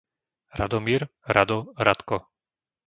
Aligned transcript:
Radomír, 0.59 1.01
Rado, 1.35 1.59
Radko 1.85 2.17